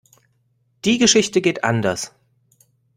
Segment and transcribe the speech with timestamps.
[0.83, 2.11] Die Geschichte geht anders.